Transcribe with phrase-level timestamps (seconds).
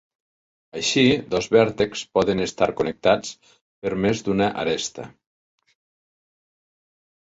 [0.77, 1.03] Així,
[1.33, 3.35] dos vèrtexs poden estar connectats
[3.85, 5.07] per més d'una aresta.